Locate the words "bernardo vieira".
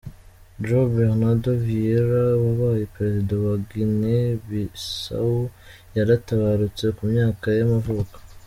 0.97-2.21